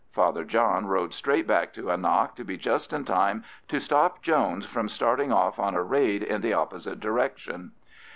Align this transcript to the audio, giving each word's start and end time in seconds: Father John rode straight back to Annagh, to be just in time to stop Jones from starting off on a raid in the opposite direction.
Father 0.11 0.43
John 0.43 0.87
rode 0.87 1.13
straight 1.13 1.45
back 1.45 1.73
to 1.75 1.91
Annagh, 1.91 2.33
to 2.33 2.43
be 2.43 2.57
just 2.57 2.91
in 2.91 3.05
time 3.05 3.43
to 3.67 3.79
stop 3.79 4.23
Jones 4.23 4.65
from 4.65 4.89
starting 4.89 5.31
off 5.31 5.59
on 5.59 5.75
a 5.75 5.83
raid 5.83 6.23
in 6.23 6.41
the 6.41 6.53
opposite 6.53 6.99
direction. 6.99 7.73